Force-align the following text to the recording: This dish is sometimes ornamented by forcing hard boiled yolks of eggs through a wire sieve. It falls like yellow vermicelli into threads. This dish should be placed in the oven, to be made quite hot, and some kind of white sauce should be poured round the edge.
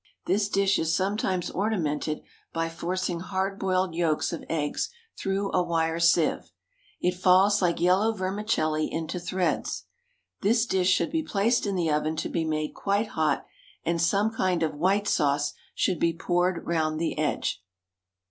This 0.25 0.49
dish 0.49 0.79
is 0.79 0.95
sometimes 0.95 1.51
ornamented 1.51 2.23
by 2.53 2.69
forcing 2.69 3.19
hard 3.19 3.59
boiled 3.59 3.93
yolks 3.93 4.33
of 4.33 4.43
eggs 4.49 4.89
through 5.15 5.51
a 5.53 5.61
wire 5.61 5.99
sieve. 5.99 6.51
It 6.99 7.13
falls 7.13 7.61
like 7.61 7.79
yellow 7.79 8.11
vermicelli 8.11 8.91
into 8.91 9.19
threads. 9.19 9.85
This 10.41 10.65
dish 10.65 10.89
should 10.89 11.11
be 11.11 11.21
placed 11.21 11.67
in 11.67 11.75
the 11.75 11.91
oven, 11.91 12.15
to 12.15 12.29
be 12.29 12.43
made 12.45 12.73
quite 12.73 13.09
hot, 13.09 13.45
and 13.85 14.01
some 14.01 14.31
kind 14.33 14.63
of 14.63 14.73
white 14.73 15.07
sauce 15.07 15.53
should 15.75 15.99
be 15.99 16.13
poured 16.13 16.65
round 16.65 16.99
the 16.99 17.15
edge. 17.19 17.63